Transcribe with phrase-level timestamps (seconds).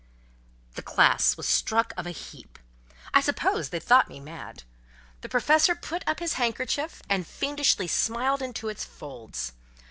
[0.73, 2.57] The class was struck of a heap.
[3.13, 4.63] I suppose they thought me mad.
[5.21, 9.51] The Professor put up his handkerchief, and fiendishly smiled into its folds.